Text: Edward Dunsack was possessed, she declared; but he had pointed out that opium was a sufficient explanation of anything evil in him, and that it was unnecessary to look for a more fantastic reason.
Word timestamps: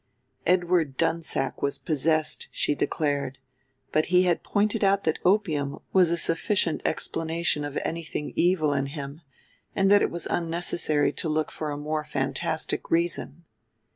Edward 0.47 0.97
Dunsack 0.97 1.61
was 1.61 1.77
possessed, 1.77 2.47
she 2.51 2.73
declared; 2.73 3.37
but 3.91 4.07
he 4.07 4.23
had 4.23 4.41
pointed 4.41 4.83
out 4.83 5.03
that 5.03 5.19
opium 5.23 5.77
was 5.93 6.09
a 6.09 6.17
sufficient 6.17 6.81
explanation 6.83 7.63
of 7.63 7.77
anything 7.85 8.33
evil 8.35 8.73
in 8.73 8.87
him, 8.87 9.21
and 9.75 9.91
that 9.91 10.01
it 10.01 10.09
was 10.09 10.25
unnecessary 10.25 11.13
to 11.13 11.29
look 11.29 11.51
for 11.51 11.69
a 11.69 11.77
more 11.77 12.03
fantastic 12.03 12.89
reason. 12.89 13.45